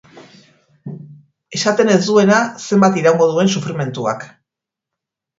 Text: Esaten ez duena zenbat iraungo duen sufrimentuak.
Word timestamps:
Esaten 1.57 1.91
ez 1.95 1.99
duena 2.07 2.39
zenbat 2.69 2.97
iraungo 3.01 3.27
duen 3.33 3.53
sufrimentuak. 3.59 4.25